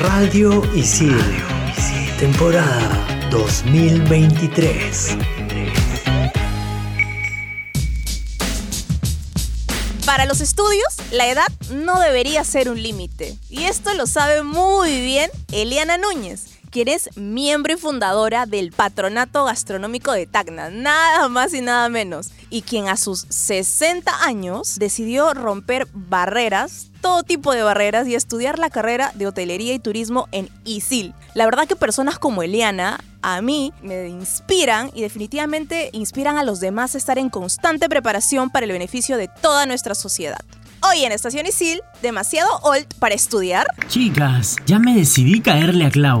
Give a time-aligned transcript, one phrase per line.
[0.00, 1.18] Radio Isil.
[2.20, 5.16] Temporada 2023.
[10.06, 13.36] Para los estudios, la edad no debería ser un límite.
[13.50, 19.44] Y esto lo sabe muy bien Eliana Núñez quien es miembro y fundadora del Patronato
[19.44, 25.34] Gastronómico de Tacna, nada más y nada menos, y quien a sus 60 años decidió
[25.34, 30.48] romper barreras, todo tipo de barreras, y estudiar la carrera de hotelería y turismo en
[30.64, 31.14] ISIL.
[31.34, 36.60] La verdad que personas como Eliana a mí me inspiran y definitivamente inspiran a los
[36.60, 40.40] demás a estar en constante preparación para el beneficio de toda nuestra sociedad.
[40.80, 43.66] Hoy en Estación Isil, demasiado old para estudiar.
[43.88, 46.20] Chicas, ya me decidí caerle a Clau.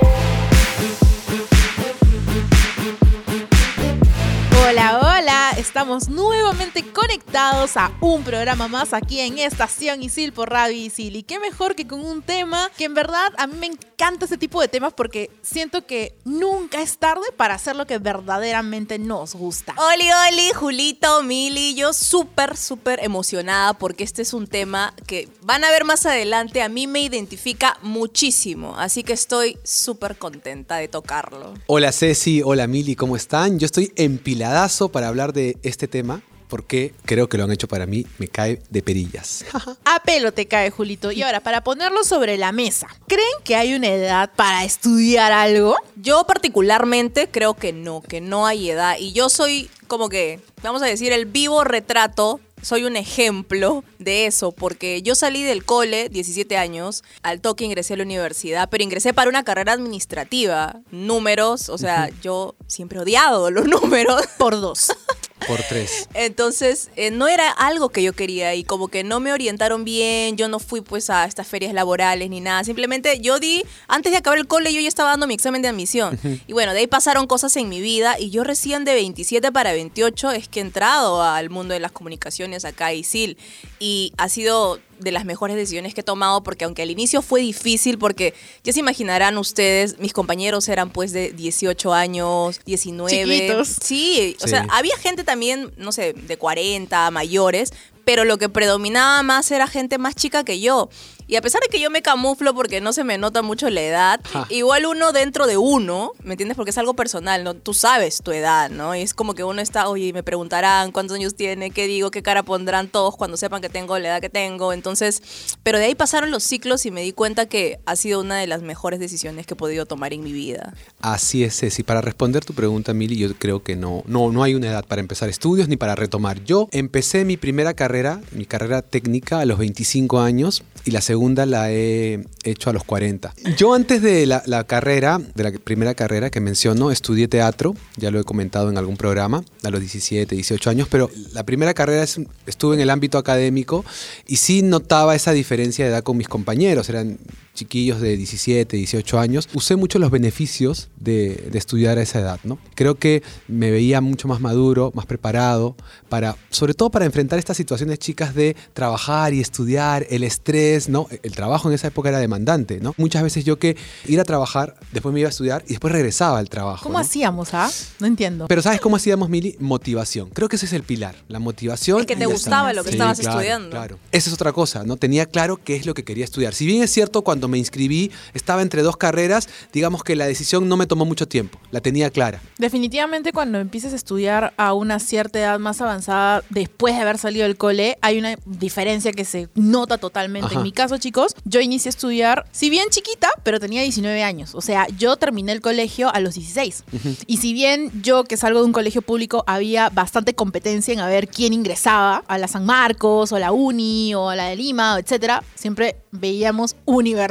[5.61, 11.15] Estamos nuevamente conectados a un programa más aquí en Estación Isil por Radio Isil.
[11.15, 13.90] Y qué mejor que con un tema que en verdad a mí me encanta
[14.21, 18.97] este tipo de temas porque siento que nunca es tarde para hacer lo que verdaderamente
[18.97, 19.75] nos gusta.
[19.77, 25.63] Oli, Oli, Julito, Mili, yo súper, súper emocionada porque este es un tema que van
[25.63, 26.63] a ver más adelante.
[26.63, 31.53] A mí me identifica muchísimo, así que estoy súper contenta de tocarlo.
[31.67, 33.59] Hola Ceci, hola Mili, ¿cómo están?
[33.59, 37.85] Yo estoy empilada para hablar de este tema porque creo que lo han hecho para
[37.85, 39.45] mí, me cae de perillas.
[39.85, 41.09] A pelo te cae, Julito.
[41.13, 45.77] Y ahora, para ponerlo sobre la mesa, ¿creen que hay una edad para estudiar algo?
[45.95, 48.97] Yo particularmente creo que no, que no hay edad.
[48.99, 54.25] Y yo soy como que, vamos a decir, el vivo retrato soy un ejemplo de
[54.25, 58.83] eso, porque yo salí del cole, 17 años, al toque ingresé a la universidad, pero
[58.83, 64.21] ingresé para una carrera administrativa, números, o sea, yo siempre he odiado los números.
[64.37, 64.91] Por dos.
[65.47, 66.07] Por tres.
[66.13, 70.37] Entonces, eh, no era algo que yo quería y como que no me orientaron bien,
[70.37, 74.19] yo no fui pues a estas ferias laborales ni nada, simplemente yo di, antes de
[74.19, 76.19] acabar el cole yo ya estaba dando mi examen de admisión.
[76.47, 79.73] Y bueno, de ahí pasaron cosas en mi vida y yo recién de 27 para
[79.73, 83.37] 28 es que he entrado al mundo de las comunicaciones acá a ISIL
[83.79, 87.41] y ha sido de las mejores decisiones que he tomado porque aunque al inicio fue
[87.41, 93.11] difícil porque ya se imaginarán ustedes, mis compañeros eran pues de 18 años, 19.
[93.11, 93.67] Chiquitos.
[93.81, 97.73] Sí, o sea, había gente también, no sé, de 40, mayores,
[98.05, 100.89] pero lo que predominaba más era gente más chica que yo.
[101.31, 103.79] Y a pesar de que yo me camuflo porque no se me nota mucho la
[103.79, 104.19] edad,
[104.49, 106.57] igual uno dentro de uno, ¿me entiendes?
[106.57, 107.53] Porque es algo personal, ¿no?
[107.53, 108.93] Tú sabes tu edad, ¿no?
[108.97, 112.21] Y es como que uno está, oye, me preguntarán cuántos años tiene, qué digo, qué
[112.21, 114.73] cara pondrán todos cuando sepan que tengo la edad que tengo.
[114.73, 115.23] Entonces,
[115.63, 118.47] pero de ahí pasaron los ciclos y me di cuenta que ha sido una de
[118.47, 120.73] las mejores decisiones que he podido tomar en mi vida.
[120.99, 121.83] Así es, Ceci.
[121.83, 124.99] Para responder tu pregunta, Mili, yo creo que no, no, no hay una edad para
[124.99, 126.43] empezar estudios ni para retomar.
[126.43, 131.45] Yo empecé mi primera carrera, mi carrera técnica a los 25 años y la segunda
[131.45, 133.33] la he hecho a los 40.
[133.57, 138.19] Yo antes de la, carrera, de la primera carrera que menciono, estudié teatro, ya lo
[138.19, 142.03] he comentado en algún programa, a los 17, 18 años, pero la primera carrera
[142.45, 143.85] estuve en el ámbito académico
[144.27, 147.17] y sí notaba esa diferencia de edad con mis compañeros, eran
[147.61, 152.57] chiquillos de 17, 18 años, usé mucho los beneficios de, estudiar a esa edad, ¿no?
[152.73, 155.75] Creo que me veía mucho más maduro, más preparado,
[156.09, 161.07] para, sobre todo para enfrentar estas situaciones chicas de trabajar y estudiar, el estrés, ¿no?
[161.21, 162.95] El trabajo en esa época era demandante, ¿no?
[162.97, 163.77] Muchas veces yo que
[164.07, 166.81] ir a trabajar, después me iba a estudiar y después regresaba al trabajo.
[166.81, 167.69] ¿Cómo hacíamos, ah?
[167.99, 168.47] No entiendo.
[168.47, 169.55] Pero ¿sabes cómo hacíamos, Mili?
[169.59, 170.31] Motivación.
[170.31, 171.99] Creo que ese es el pilar, la motivación.
[171.99, 173.69] Es que te gustaba lo que estabas estudiando.
[173.69, 173.99] Claro.
[174.11, 174.97] Esa es otra cosa, ¿no?
[174.97, 176.55] Tenía claro qué es lo que quería estudiar.
[176.55, 180.67] Si bien es cierto, cuando me inscribí, estaba entre dos carreras, digamos que la decisión
[180.67, 182.41] no me tomó mucho tiempo, la tenía clara.
[182.57, 187.43] Definitivamente cuando empieces a estudiar a una cierta edad más avanzada, después de haber salido
[187.43, 190.55] del cole, hay una diferencia que se nota totalmente.
[190.55, 194.55] En mi caso, chicos, yo inicié a estudiar, si bien chiquita, pero tenía 19 años.
[194.55, 196.83] O sea, yo terminé el colegio a los 16.
[197.27, 201.07] Y si bien yo, que salgo de un colegio público, había bastante competencia en a
[201.07, 204.97] ver quién ingresaba a la San Marcos, o la Uni, o a la de Lima,
[204.99, 207.30] etcétera, siempre veíamos universidad.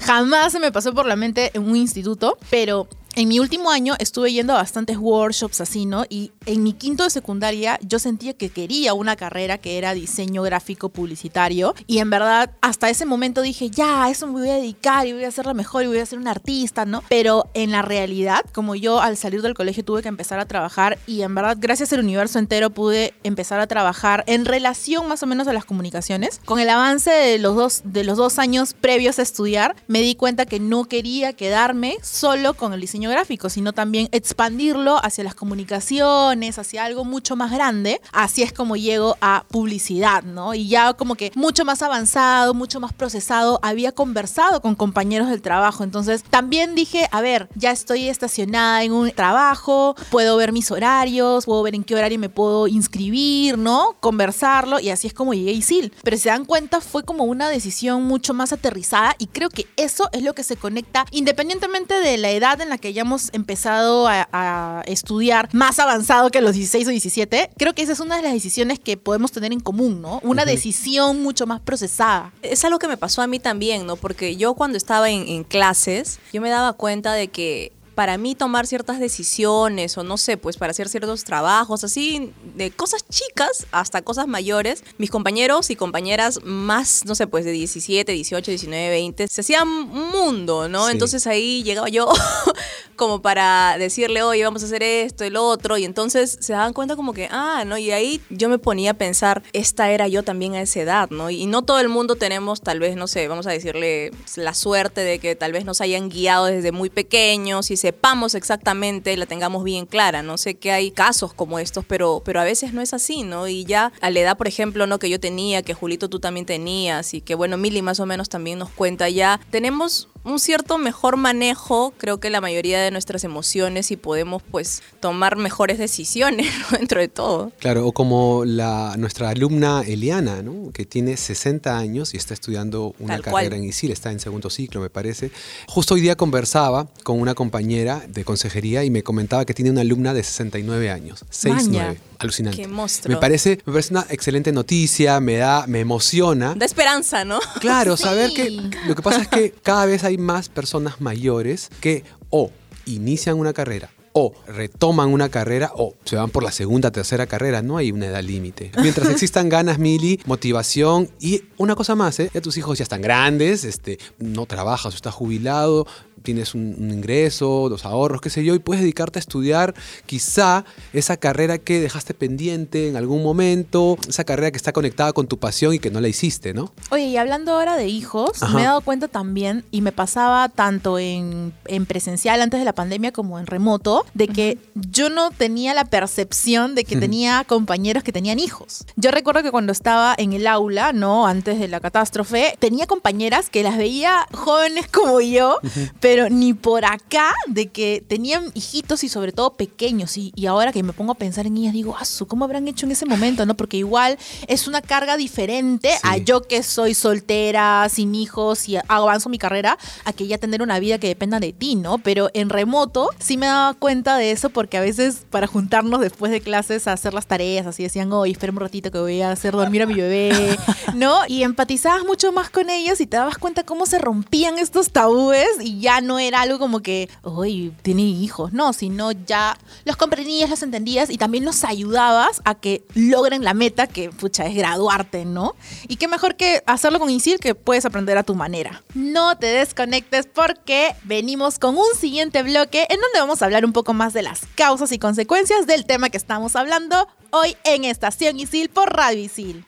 [0.00, 3.94] Jamás se me pasó por la mente en un instituto, pero en mi último año
[3.98, 6.04] estuve yendo a bastantes workshops así, ¿no?
[6.08, 10.42] Y en mi quinto de secundaria yo sentía que quería una carrera que era diseño
[10.42, 11.74] gráfico publicitario.
[11.86, 15.12] Y en verdad, hasta ese momento dije, ya, a eso me voy a dedicar y
[15.12, 17.02] voy a hacerlo mejor y voy a ser un artista, ¿no?
[17.08, 20.98] Pero en la realidad, como yo al salir del colegio tuve que empezar a trabajar
[21.06, 25.26] y en verdad, gracias al universo entero pude empezar a trabajar en relación más o
[25.26, 26.40] menos a las comunicaciones.
[26.44, 30.14] Con el avance de los dos, de los dos años previos a estudiar, me di
[30.14, 35.34] cuenta que no quería quedarme solo con el diseño gráfico, sino también expandirlo hacia las
[35.34, 38.00] comunicaciones, hacia algo mucho más grande.
[38.12, 40.54] Así es como llego a publicidad, ¿no?
[40.54, 45.42] Y ya como que mucho más avanzado, mucho más procesado, había conversado con compañeros del
[45.42, 45.84] trabajo.
[45.84, 51.44] Entonces también dije, a ver, ya estoy estacionada en un trabajo, puedo ver mis horarios,
[51.44, 53.96] puedo ver en qué horario me puedo inscribir, ¿no?
[54.00, 55.92] Conversarlo y así es como llegué a ISIL.
[56.02, 59.66] Pero si se dan cuenta, fue como una decisión mucho más aterrizada y creo que
[59.76, 64.06] eso es lo que se conecta independientemente de la edad en la que hayamos empezado
[64.06, 67.50] a, a estudiar más avanzado que los 16 o 17.
[67.56, 70.20] Creo que esa es una de las decisiones que podemos tener en común, ¿no?
[70.22, 72.32] Una decisión mucho más procesada.
[72.42, 73.96] Es algo que me pasó a mí también, ¿no?
[73.96, 77.72] Porque yo cuando estaba en, en clases, yo me daba cuenta de que
[78.02, 82.72] para mí tomar ciertas decisiones o no sé, pues para hacer ciertos trabajos, así, de
[82.72, 88.10] cosas chicas hasta cosas mayores, mis compañeros y compañeras más, no sé, pues de 17,
[88.10, 90.86] 18, 19, 20, se hacían un mundo, ¿no?
[90.86, 90.90] Sí.
[90.94, 92.10] Entonces ahí llegaba yo
[92.96, 96.96] como para decirle, oye, vamos a hacer esto lo otro, y entonces se daban cuenta
[96.96, 97.78] como que, ah, ¿no?
[97.78, 101.30] Y ahí yo me ponía a pensar, esta era yo también a esa edad, ¿no?
[101.30, 105.02] Y no todo el mundo tenemos, tal vez, no sé, vamos a decirle, la suerte
[105.02, 109.64] de que tal vez nos hayan guiado desde muy pequeños y sepamos exactamente, la tengamos
[109.64, 112.94] bien clara, no sé que hay casos como estos, pero, pero a veces no es
[112.94, 113.48] así, ¿no?
[113.48, 114.98] Y ya a la edad, por ejemplo, ¿no?
[114.98, 118.30] Que yo tenía, que Julito tú también tenías y que, bueno, Mili más o menos
[118.30, 123.24] también nos cuenta ya, tenemos un cierto mejor manejo, creo que la mayoría de nuestras
[123.24, 126.78] emociones y podemos pues tomar mejores decisiones ¿no?
[126.78, 127.52] dentro de todo.
[127.58, 130.70] Claro, o como la, nuestra alumna Eliana, ¿no?
[130.72, 133.52] que tiene 60 años y está estudiando una Tal carrera cual.
[133.54, 135.30] en ISIL, está en segundo ciclo, me parece.
[135.66, 139.80] Justo hoy día conversaba con una compañera de consejería y me comentaba que tiene una
[139.80, 141.24] alumna de 69 años.
[141.30, 141.96] 6-9.
[142.22, 142.60] Alucinante.
[142.60, 143.14] Qué monstruo.
[143.14, 146.54] Me parece, me parece una excelente noticia, me da, me emociona.
[146.54, 147.40] Da esperanza, ¿no?
[147.60, 148.50] Claro, saber que
[148.86, 152.50] lo que pasa es que cada vez hay más personas mayores que o
[152.86, 157.62] inician una carrera o retoman una carrera o se van por la segunda, tercera carrera.
[157.62, 158.70] No hay una edad límite.
[158.80, 162.30] Mientras existan ganas, Mili, motivación y una cosa más, ¿eh?
[162.32, 165.86] ya tus hijos ya están grandes, este, no trabajas o estás jubilado,
[166.22, 169.74] tienes un, un ingreso, los ahorros, qué sé yo, y puedes dedicarte a estudiar
[170.06, 175.26] quizá esa carrera que dejaste pendiente en algún momento, esa carrera que está conectada con
[175.26, 176.72] tu pasión y que no la hiciste, ¿no?
[176.90, 178.54] Oye, y hablando ahora de hijos, Ajá.
[178.54, 182.74] me he dado cuenta también, y me pasaba tanto en, en presencial antes de la
[182.74, 188.02] pandemia como en remoto, de que yo no tenía la percepción de que tenía compañeros
[188.02, 188.84] que tenían hijos.
[188.96, 191.26] Yo recuerdo que cuando estaba en el aula, ¿no?
[191.26, 195.58] Antes de la catástrofe, tenía compañeras que las veía jóvenes como yo,
[196.00, 200.16] pero ni por acá de que tenían hijitos y sobre todo pequeños.
[200.16, 202.86] Y, y ahora que me pongo a pensar en ellas, digo, "Asu, ¿cómo habrán hecho
[202.86, 203.46] en ese momento?
[203.46, 203.54] ¿no?
[203.54, 209.28] Porque igual es una carga diferente a yo que soy soltera, sin hijos y avanzo
[209.28, 211.98] mi carrera, a que ya tener una vida que dependa de ti, ¿no?
[211.98, 216.30] Pero en remoto sí me daba cuenta de eso porque a veces para juntarnos después
[216.32, 219.32] de clases a hacer las tareas, así decían, oye, espera un ratito que voy a
[219.32, 220.58] hacer dormir a mi bebé,
[220.94, 221.20] ¿no?
[221.28, 225.48] Y empatizabas mucho más con ellos y te dabas cuenta cómo se rompían estos tabúes
[225.60, 230.50] y ya no era algo como que, oye, tiene hijos, no, sino ya los comprendías,
[230.50, 235.24] los entendías y también los ayudabas a que logren la meta que, pucha, es graduarte,
[235.24, 235.54] ¿no?
[235.88, 238.82] Y qué mejor que hacerlo con INSIL que puedes aprender a tu manera.
[238.94, 243.72] No te desconectes porque venimos con un siguiente bloque en donde vamos a hablar un
[243.72, 248.38] poco más de las causas y consecuencias del tema que estamos hablando hoy en Estación
[248.38, 249.64] ISIL por Radio ISIL.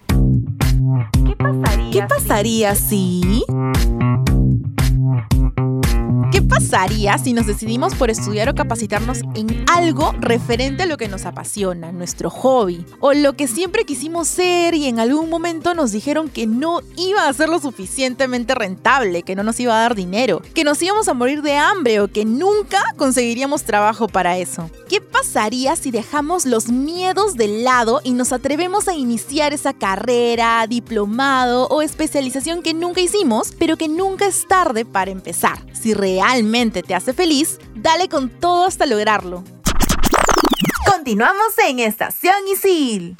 [1.93, 3.45] ¿Qué pasaría si...
[3.47, 4.13] ¿Qué
[6.55, 11.27] pasaría si nos decidimos por estudiar o capacitarnos en algo referente a lo que nos
[11.27, 16.29] apasiona, nuestro hobby, o lo que siempre quisimos ser y en algún momento nos dijeron
[16.29, 20.43] que no iba a ser lo suficientemente rentable, que no nos iba a dar dinero,
[20.55, 24.71] que nos íbamos a morir de hambre o que nunca conseguiríamos trabajo para eso?
[24.89, 30.65] ¿Qué pasaría si dejamos los miedos de lado y nos atrevemos a iniciar esa carrera,
[30.69, 35.59] diplomado o especialización que nunca hicimos, pero que nunca es tarde para empezar?
[35.73, 36.44] Si realmente
[36.83, 39.43] te hace feliz, dale con todo hasta lograrlo.
[40.91, 43.17] Continuamos en Estación Isil.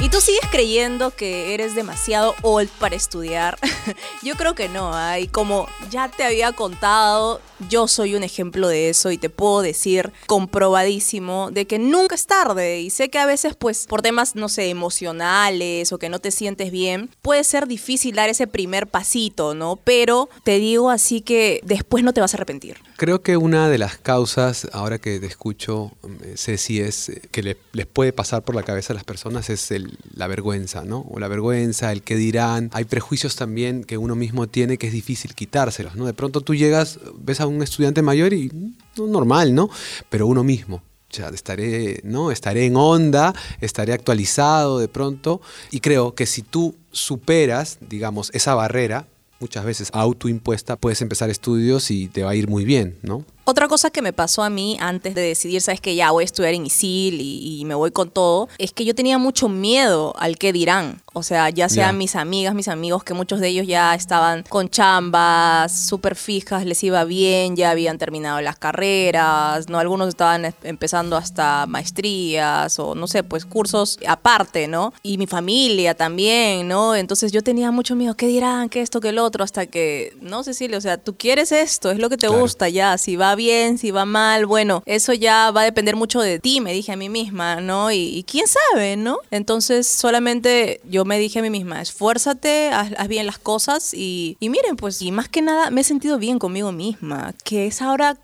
[0.00, 3.58] Y tú sigues creyendo que eres demasiado old para estudiar,
[4.22, 4.94] yo creo que no.
[4.94, 9.62] Hay como ya te había contado, yo soy un ejemplo de eso y te puedo
[9.62, 12.80] decir comprobadísimo de que nunca es tarde.
[12.80, 16.30] Y sé que a veces, pues, por temas, no sé, emocionales o que no te
[16.30, 19.76] sientes bien, puede ser difícil dar ese primer pasito, ¿no?
[19.76, 22.76] Pero te digo así que después no te vas a arrepentir.
[22.96, 27.42] Creo que una de las causas, ahora que te escucho, eh, Ceci, es eh, que
[27.42, 29.72] le- les puede pasar por la cabeza a las personas es
[30.14, 31.06] la vergüenza, ¿no?
[31.10, 32.70] O la vergüenza, el que dirán.
[32.72, 36.06] Hay prejuicios también que uno mismo tiene que es difícil quitárselos, ¿no?
[36.06, 38.50] De pronto tú llegas, ves a un estudiante mayor y
[38.96, 39.70] no, normal, ¿no?
[40.08, 40.82] Pero uno mismo.
[41.10, 42.30] Ya estaré, ¿no?
[42.30, 45.40] Estaré en onda, estaré actualizado de pronto.
[45.72, 49.06] Y creo que si tú superas, digamos, esa barrera,
[49.40, 53.24] muchas veces autoimpuesta, puedes empezar estudios y te va a ir muy bien, ¿no?
[53.50, 56.24] Otra cosa que me pasó a mí antes de decidir, sabes que ya voy a
[56.24, 60.14] estudiar en ISIL y, y me voy con todo, es que yo tenía mucho miedo
[60.18, 61.02] al que dirán.
[61.12, 61.98] O sea, ya sean Ya.
[61.98, 66.82] mis amigas, mis amigos, que muchos de ellos ya estaban con chambas súper fijas, les
[66.84, 69.80] iba bien, ya habían terminado las carreras, ¿no?
[69.80, 74.92] Algunos estaban es- empezando hasta maestrías o no sé, pues cursos aparte, ¿no?
[75.02, 76.94] Y mi familia también, ¿no?
[76.94, 78.68] Entonces yo tenía mucho miedo, ¿qué dirán?
[78.68, 79.00] ¿Qué esto?
[79.00, 79.42] ¿Qué el otro?
[79.42, 82.42] Hasta que, no, Cecilia, o sea, tú quieres esto, es lo que te Claro.
[82.42, 86.20] gusta ya, si va bien, si va mal, bueno, eso ya va a depender mucho
[86.20, 87.90] de ti, me dije a mí misma, ¿no?
[87.90, 89.18] Y, quién sabe, ¿no?
[89.30, 94.36] Entonces solamente yo me dije a mí misma, esfuérzate, haz, haz bien las cosas y,
[94.40, 97.80] y miren, pues, y más que nada me he sentido bien conmigo misma, que es
[97.80, 98.18] ahora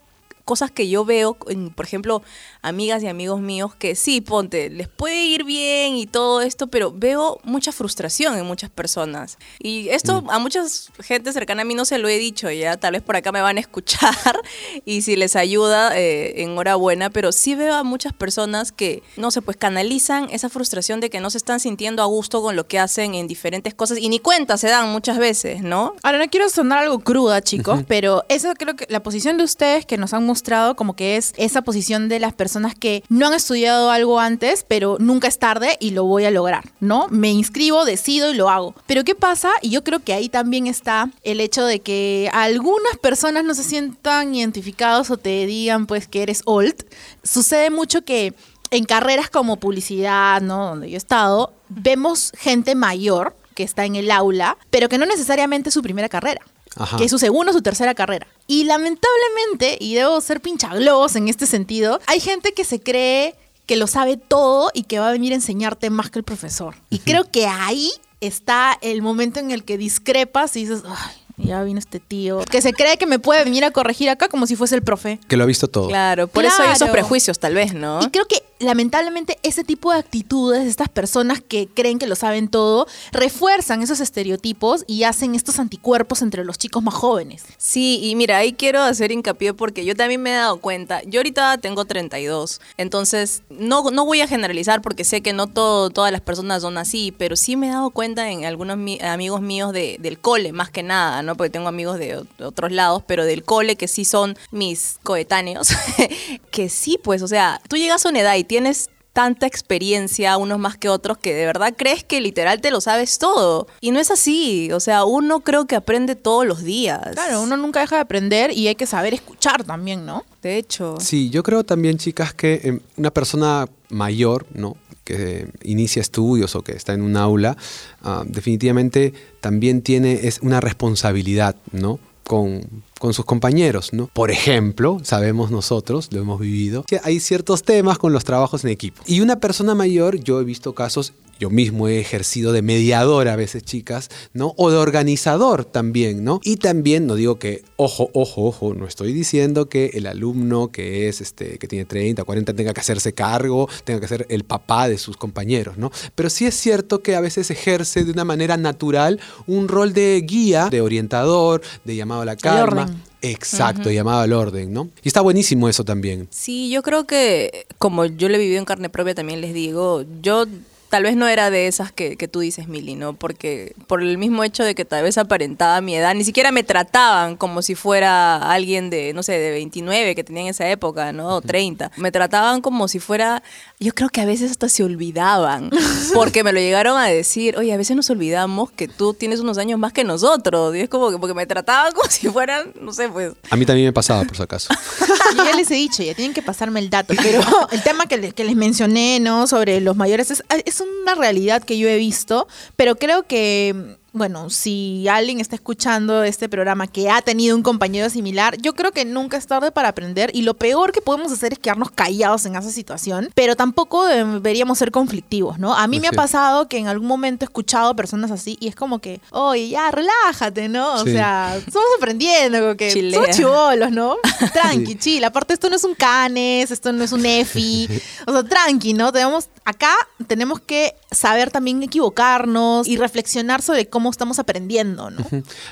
[0.47, 2.23] cosas que yo veo, en, por ejemplo,
[2.63, 6.93] amigas y amigos míos que sí, ponte, les puede ir bien y todo esto, pero
[6.93, 9.39] veo mucha frustración en muchas personas.
[9.59, 10.63] Y esto a mucha
[11.01, 13.41] gente cercana a mí no se lo he dicho ya, tal vez por acá me
[13.41, 14.15] van a escuchar
[14.85, 19.43] y si les ayuda, eh, enhorabuena, pero sí veo a muchas personas que, no sé,
[19.43, 22.79] pues canalizan esa frustración de que no se están sintiendo a gusto con lo que
[22.79, 25.97] hacen en diferentes cosas y ni cuenta se dan muchas veces, ¿no?
[26.05, 29.87] Ahora, no quiero sonar algo cruda, chicos, pero esa creo que la posición de ustedes
[29.87, 30.36] que nos han mostrado
[30.77, 34.97] como que es esa posición de las personas que no han estudiado algo antes, pero
[35.01, 37.09] nunca es tarde y lo voy a lograr, ¿no?
[37.11, 38.75] Me inscribo, decido y lo hago.
[38.87, 39.51] Pero ¿qué pasa?
[39.63, 43.65] Y yo creo que ahí también está el hecho de que algunas personas no se
[43.65, 46.75] sientan identificados o te digan pues que eres old.
[47.23, 48.35] Sucede mucho que
[48.71, 50.67] en carreras como publicidad, ¿no?
[50.69, 55.07] Donde yo he estado, vemos gente mayor que está en el aula, pero que no
[55.07, 56.43] necesariamente es su primera carrera.
[56.77, 56.97] Ajá.
[56.97, 58.27] Que es su segunda o su tercera carrera.
[58.47, 63.35] Y lamentablemente, y debo ser pinchaglobos en este sentido, hay gente que se cree
[63.67, 66.77] que lo sabe todo y que va a venir a enseñarte más que el profesor.
[66.89, 67.91] Y creo que ahí
[68.21, 72.63] está el momento en el que discrepas y dices, ay, ya vino este tío, que
[72.63, 75.19] se cree que me puede venir a corregir acá como si fuese el profe.
[75.29, 75.89] Que lo ha visto todo.
[75.89, 78.01] Claro, por eso hay esos prejuicios tal vez, ¿no?
[78.03, 82.49] Y creo que lamentablemente ese tipo de actitudes, estas personas que creen que lo saben
[82.49, 87.45] todo, refuerzan esos estereotipos y hacen estos anticuerpos entre los chicos más jóvenes.
[87.59, 91.21] Sí, y mira, ahí quiero hacer hincapié porque yo también me he dado cuenta, yo
[91.21, 96.13] ahorita tengo 32, entonces no, no voy a generalizar porque sé que no todo, todas
[96.13, 99.73] las personas son así, pero sí me he dado cuenta en algunos mi- amigos míos
[99.73, 101.37] de- del cole, más que nada, ¿no?
[101.37, 105.69] Porque tengo amigos de, otros lados, pero del cole que sí son mis coetáneos,
[106.51, 110.59] que sí, pues, o sea, tú llegas a una edad y tienes tanta experiencia, unos
[110.59, 113.67] más que otros, que de verdad crees que literal te lo sabes todo.
[113.81, 114.71] Y no es así.
[114.73, 117.01] O sea, uno creo que aprende todos los días.
[117.13, 120.25] Claro, uno nunca deja de aprender y hay que saber escuchar también, ¿no?
[120.43, 120.99] De hecho.
[121.01, 124.77] Sí, yo creo también, chicas, que eh, una persona mayor, ¿no?
[125.03, 127.57] que inicia estudios o que está en un aula,
[128.03, 132.01] ah, definitivamente también tiene es una responsabilidad, ¿no?
[132.27, 134.09] Con, con sus compañeros, ¿no?
[134.13, 138.71] Por ejemplo, sabemos nosotros, lo hemos vivido, que hay ciertos temas con los trabajos en
[138.71, 139.03] equipo.
[139.07, 143.37] Y una persona mayor, yo he visto casos, yo mismo he ejercido de mediador a
[143.37, 144.55] veces, chicas, ¿no?
[144.57, 146.41] O de organizador también, ¿no?
[146.43, 151.09] Y también, no digo que, ojo, ojo, ojo, no estoy diciendo que el alumno que
[151.09, 154.89] es, este, que tiene 30, 40, tenga que hacerse cargo, tenga que ser el papá
[154.89, 155.91] de sus compañeros, ¿no?
[156.15, 160.23] Pero sí es cierto que a veces ejerce de una manera natural un rol de
[160.27, 162.89] guía, de orientador, de llamado a la calma.
[163.23, 164.89] Exacto, llamado al orden, ¿no?
[165.03, 166.29] Y está buenísimo eso también.
[166.31, 170.05] Sí, yo creo que como yo lo he vivido en carne propia, también les digo,
[170.23, 170.47] yo
[170.89, 173.15] tal vez no era de esas que, que tú dices, Mili, ¿no?
[173.15, 176.63] Porque por el mismo hecho de que tal vez aparentaba mi edad, ni siquiera me
[176.63, 181.13] trataban como si fuera alguien de, no sé, de 29 que tenía en esa época,
[181.13, 181.37] ¿no?
[181.37, 181.93] O 30.
[181.97, 183.43] Me trataban como si fuera
[183.79, 185.71] yo creo que a veces hasta se olvidaban,
[186.15, 189.59] porque me lo llegaron a decir, oye, a veces nos olvidamos que tú tienes unos
[189.59, 192.93] años más que nosotros, y es como que porque me trataban como si fueran, no
[192.93, 193.33] sé, pues...
[193.51, 194.69] A mí también me pasaba, por si acaso.
[195.37, 197.41] Yo ya les he dicho, ya tienen que pasarme el dato, pero
[197.71, 199.47] el tema que les, que les mencioné, ¿no?
[199.47, 204.49] Sobre los mayores es, es una realidad que yo he visto, pero creo que bueno,
[204.49, 209.05] si alguien está escuchando este programa que ha tenido un compañero similar, yo creo que
[209.05, 212.57] nunca es tarde para aprender y lo peor que podemos hacer es quedarnos callados en
[212.57, 215.75] esa situación, pero tampoco deberíamos ser conflictivos, ¿no?
[215.75, 218.75] A mí me ha pasado que en algún momento he escuchado personas así y es
[218.75, 220.95] como que, oye, ya, relájate, ¿no?
[220.95, 224.17] O sea, estamos aprendiendo, como que somos chivolos, ¿no?
[224.55, 224.99] Tranqui, sí.
[224.99, 225.25] chill.
[225.25, 227.89] Aparte, esto no es un canes, esto no es un EFI,
[228.27, 229.13] o sea, tranqui, ¿no?
[229.13, 229.95] Tenemos, acá
[230.27, 235.25] tenemos que saber también equivocarnos y reflexionar sobre cómo estamos aprendiendo, ¿no?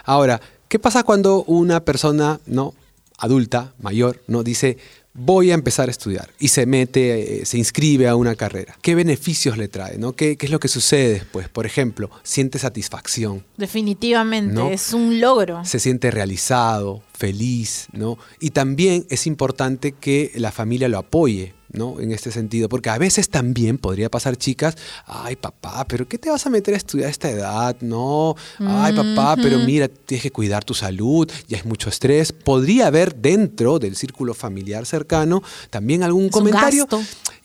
[0.04, 2.74] Ahora, ¿qué pasa cuando una persona, ¿no?
[3.18, 4.42] adulta, mayor, ¿no?
[4.42, 4.76] dice,
[5.14, 8.76] voy a empezar a estudiar y se mete, eh, se inscribe a una carrera.
[8.82, 9.96] ¿Qué beneficios le trae?
[9.98, 10.12] ¿no?
[10.12, 11.48] ¿Qué, ¿Qué, es lo que sucede después?
[11.48, 13.44] Por ejemplo, siente satisfacción.
[13.56, 15.64] Definitivamente, es un logro.
[15.64, 18.18] Se siente realizado, feliz, ¿no?
[18.40, 21.54] Y también es importante que la familia lo apoye.
[21.74, 22.00] ¿No?
[22.00, 24.76] En este sentido, porque a veces también podría pasar chicas,
[25.06, 27.76] ay papá, pero ¿qué te vas a meter a estudiar a esta edad?
[27.80, 32.32] No, ay papá, pero mira, tienes que cuidar tu salud, ya es mucho estrés.
[32.32, 36.86] Podría haber dentro del círculo familiar cercano también algún comentario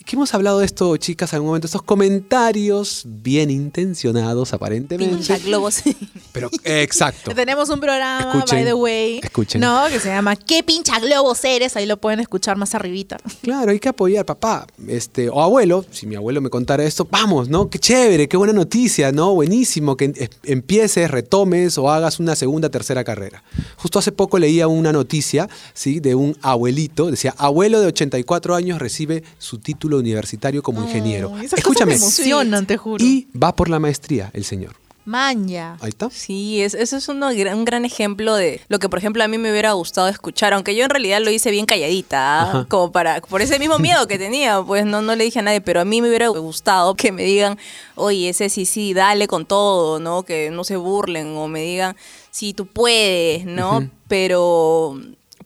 [0.10, 5.16] que hemos hablado de esto, chicas, en algún momento, estos comentarios bien intencionados, aparentemente.
[5.16, 5.84] Pincha globos.
[6.39, 7.31] Pero, exacto.
[7.36, 9.19] Tenemos un programa, by the way.
[9.24, 9.62] Escuchen.
[9.62, 11.75] No, que se llama ¿Qué pincha globos eres?
[11.75, 13.17] Ahí lo pueden escuchar más arribita.
[13.41, 14.67] Claro, hay que apoyar, papá.
[14.88, 17.69] Este, o abuelo, si mi abuelo me contara esto, vamos, ¿no?
[17.69, 19.34] Qué chévere, qué buena noticia, ¿no?
[19.34, 23.43] Buenísimo, que empieces, retomes o hagas una segunda, tercera carrera.
[23.77, 26.00] Justo hace poco leía una noticia, ¿sí?
[26.00, 31.34] De un abuelito, decía, abuelo de 84 años recibe su título universitario como ingeniero.
[31.39, 31.96] Escúchame.
[31.96, 33.03] emocionan, te juro.
[33.03, 34.75] Y va por la maestría el señor.
[35.10, 35.75] Maña.
[35.82, 36.12] Ahí está.
[36.12, 39.39] Sí, es, eso es uno, un gran ejemplo de lo que, por ejemplo, a mí
[39.39, 42.66] me hubiera gustado escuchar, aunque yo en realidad lo hice bien calladita, ¿ah?
[42.70, 45.62] como para, por ese mismo miedo que tenía, pues no, no le dije a nadie,
[45.62, 47.58] pero a mí me hubiera gustado que me digan,
[47.96, 50.22] oye, ese sí, sí, dale con todo, ¿no?
[50.22, 51.96] Que no se burlen o me digan,
[52.30, 53.89] sí, tú puedes, ¿no?
[54.08, 54.96] Pero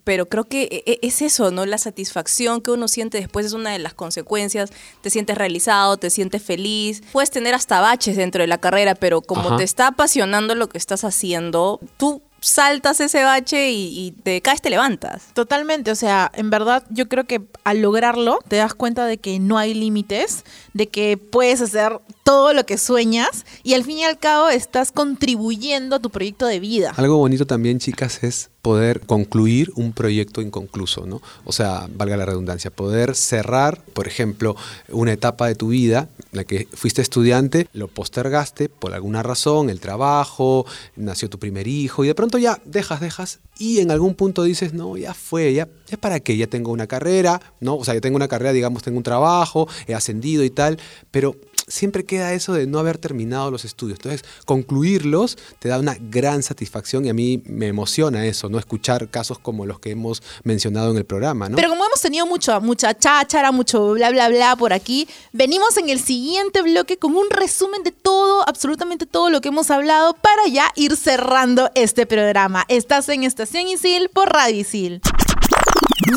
[0.03, 1.65] pero creo que e, e, es eso, ¿no?
[1.65, 4.71] La satisfacción que uno siente después es una de las consecuencias.
[5.01, 7.01] Te sientes realizado, te sientes feliz.
[7.11, 10.77] Puedes tener hasta baches dentro de la carrera, pero como te está apasionando lo que
[10.77, 15.27] estás haciendo, tú saltas ese bache y, te caes, te levantas.
[15.33, 19.39] Totalmente, o sea, en verdad yo creo que al lograrlo te das cuenta de que
[19.39, 24.03] no hay límites, de que puedes hacer todo lo que sueñas y al fin y
[24.03, 26.93] al cabo estás contribuyendo a tu proyecto de vida.
[26.97, 31.21] Algo bonito también, chicas, es poder concluir un proyecto inconcluso, ¿no?
[31.43, 34.55] O sea, valga la redundancia, poder cerrar, por ejemplo,
[34.87, 39.69] una etapa de tu vida en la que fuiste estudiante, lo postergaste por alguna razón,
[39.69, 44.15] el trabajo, nació tu primer hijo y de pronto ya dejas, dejas y en algún
[44.15, 47.75] punto dices, no, ya fue, ya, ya para qué, ya tengo una carrera, ¿no?
[47.75, 50.79] O sea, ya tengo una carrera, digamos, tengo un trabajo, he ascendido y tal,
[51.11, 51.35] pero
[51.67, 53.99] siempre queda eso de no haber terminado los estudios.
[53.99, 58.59] Entonces, concluirlos te da una gran satisfacción y a mí me emociona eso, ¿no?
[58.59, 61.55] Escuchar casos como los que hemos mencionado en el programa, ¿no?
[61.55, 65.89] Pero como hemos tenido mucho, mucha cháchara, mucho bla, bla, bla por aquí, venimos en
[65.89, 70.47] el siguiente bloque con un resumen de todo, absolutamente todo lo que hemos hablado para
[70.47, 72.65] ya ir cerrando este programa.
[72.67, 75.01] Estás en Estación Isil por Radio Isil.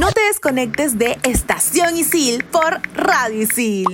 [0.00, 3.86] No te desconectes de Estación Isil por Radio Isil.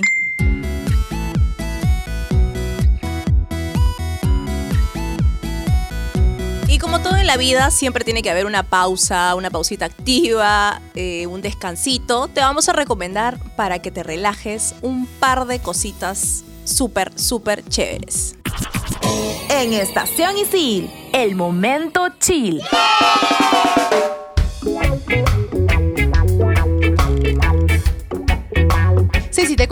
[6.83, 11.25] Como todo en la vida, siempre tiene que haber una pausa, una pausita activa, eh,
[11.27, 12.27] un descansito.
[12.27, 18.35] Te vamos a recomendar para que te relajes un par de cositas súper, súper chéveres.
[19.49, 22.61] En Estación Isil, el momento chill.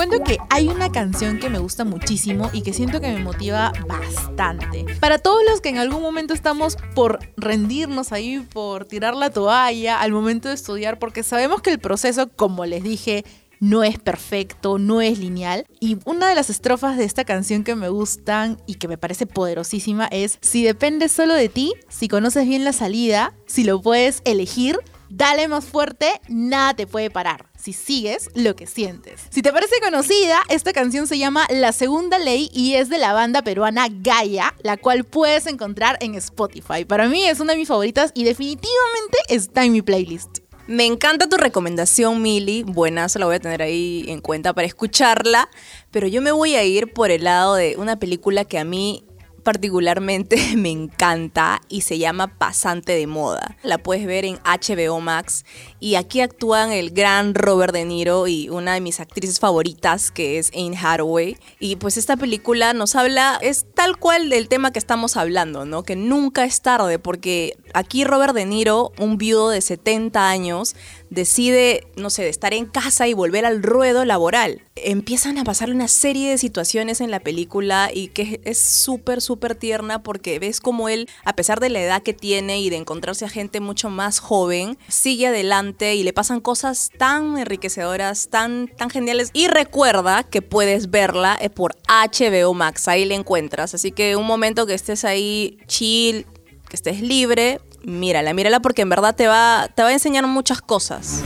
[0.07, 3.71] Cuento que hay una canción que me gusta muchísimo y que siento que me motiva
[3.87, 4.83] bastante.
[4.99, 10.01] Para todos los que en algún momento estamos por rendirnos ahí, por tirar la toalla
[10.01, 13.25] al momento de estudiar, porque sabemos que el proceso, como les dije,
[13.59, 15.67] no es perfecto, no es lineal.
[15.79, 19.27] Y una de las estrofas de esta canción que me gustan y que me parece
[19.27, 24.23] poderosísima es, si depende solo de ti, si conoces bien la salida, si lo puedes
[24.25, 24.79] elegir,
[25.11, 29.21] dale más fuerte, nada te puede parar si sigues lo que sientes.
[29.29, 33.13] Si te parece conocida, esta canción se llama La Segunda Ley y es de la
[33.13, 36.85] banda peruana Gaia, la cual puedes encontrar en Spotify.
[36.85, 40.39] Para mí es una de mis favoritas y definitivamente está en mi playlist.
[40.67, 42.63] Me encanta tu recomendación, Mili.
[42.63, 45.49] Buena, se la voy a tener ahí en cuenta para escucharla.
[45.89, 49.03] Pero yo me voy a ir por el lado de una película que a mí
[49.41, 53.57] particularmente me encanta y se llama Pasante de Moda.
[53.63, 55.45] La puedes ver en HBO Max
[55.79, 60.37] y aquí actúan el gran Robert De Niro y una de mis actrices favoritas que
[60.37, 61.37] es Anne Hathaway.
[61.59, 65.83] Y pues esta película nos habla, es tal cual del tema que estamos hablando, ¿no?
[65.83, 70.75] Que nunca es tarde porque aquí Robert De Niro, un viudo de 70 años,
[71.11, 74.61] decide, no sé, de estar en casa y volver al ruedo laboral.
[74.75, 79.53] Empiezan a pasar una serie de situaciones en la película y que es súper, súper
[79.53, 83.25] tierna porque ves como él, a pesar de la edad que tiene y de encontrarse
[83.25, 88.89] a gente mucho más joven, sigue adelante y le pasan cosas tan enriquecedoras, tan, tan
[88.89, 89.31] geniales.
[89.33, 93.75] Y recuerda que puedes verla eh, por HBO Max, ahí la encuentras.
[93.75, 96.25] Así que un momento que estés ahí chill,
[96.69, 100.61] que estés libre, mírala, mírala porque en verdad te va, te va a enseñar muchas
[100.61, 101.21] cosas.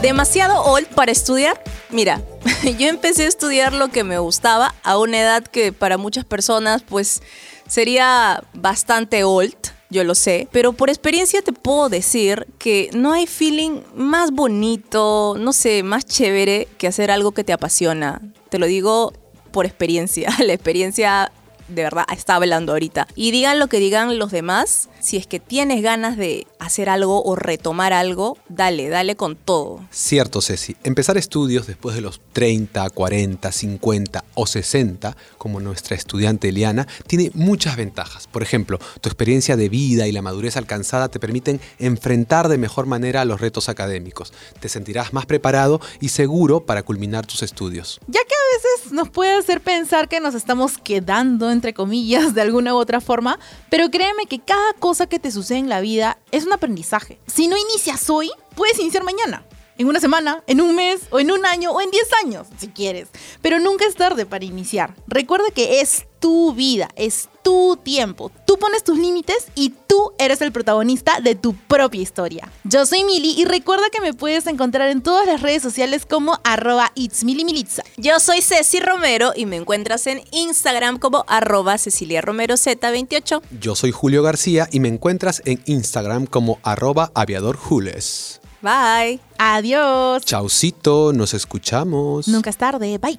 [0.00, 1.62] Demasiado old para estudiar.
[1.90, 2.22] Mira,
[2.78, 6.82] yo empecé a estudiar lo que me gustaba a una edad que para muchas personas
[6.82, 7.22] pues
[7.68, 9.54] sería bastante old,
[9.90, 15.36] yo lo sé, pero por experiencia te puedo decir que no hay feeling más bonito,
[15.38, 18.22] no sé, más chévere que hacer algo que te apasiona.
[18.48, 19.12] Te lo digo
[19.52, 21.30] por experiencia, la experiencia
[21.68, 23.06] de verdad está hablando ahorita.
[23.14, 27.22] Y digan lo que digan los demás, si es que tienes ganas de hacer algo
[27.22, 29.80] o retomar algo, dale, dale con todo.
[29.90, 30.76] Cierto, Ceci.
[30.84, 37.30] Empezar estudios después de los 30, 40, 50 o 60, como nuestra estudiante Eliana, tiene
[37.34, 38.26] muchas ventajas.
[38.26, 42.86] Por ejemplo, tu experiencia de vida y la madurez alcanzada te permiten enfrentar de mejor
[42.86, 44.32] manera los retos académicos.
[44.60, 48.00] Te sentirás más preparado y seguro para culminar tus estudios.
[48.06, 52.42] Ya que a veces nos puede hacer pensar que nos estamos quedando, entre comillas, de
[52.42, 53.38] alguna u otra forma,
[53.70, 57.18] pero créeme que cada cosa que te sucede en la vida es un aprendizaje.
[57.26, 59.44] Si no inicias hoy, puedes iniciar mañana.
[59.78, 62.68] En una semana, en un mes, o en un año, o en 10 años, si
[62.68, 63.08] quieres.
[63.40, 64.94] Pero nunca es tarde para iniciar.
[65.06, 68.30] Recuerda que es tu vida, es tu tiempo.
[68.46, 72.48] Tú pones tus límites y tú eres el protagonista de tu propia historia.
[72.62, 76.38] Yo soy Mili y recuerda que me puedes encontrar en todas las redes sociales como
[76.44, 77.82] arroba itsmilimilitza.
[77.96, 83.42] Yo soy Ceci Romero y me encuentras en Instagram como arroba Cecilia Romero Z28.
[83.60, 88.40] Yo soy Julio García y me encuentras en Instagram como arroba aviadorjules.
[88.60, 89.18] Bye.
[89.38, 90.24] Adiós.
[90.24, 92.28] Chaucito, nos escuchamos.
[92.28, 92.96] Nunca es tarde.
[92.98, 93.18] Bye.